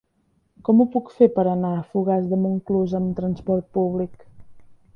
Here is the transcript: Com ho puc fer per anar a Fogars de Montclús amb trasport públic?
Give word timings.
Com 0.69 0.79
ho 0.79 0.87
puc 0.95 1.11
fer 1.17 1.27
per 1.35 1.43
anar 1.51 1.73
a 1.75 1.83
Fogars 1.91 2.25
de 2.31 2.39
Montclús 2.47 2.95
amb 3.01 3.13
trasport 3.21 3.69
públic? 3.79 4.27